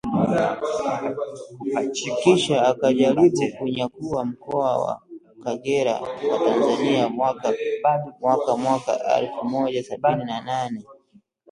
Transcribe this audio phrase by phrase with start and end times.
[2.23, 5.01] Kisha akajaribu kunyakua Mkoa wa
[5.43, 10.83] Kagera wa Tanzania mwaka mwaka alfu moja sabini na nane